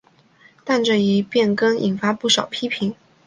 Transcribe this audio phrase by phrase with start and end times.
[0.63, 2.95] 但这一变更引发不少批评。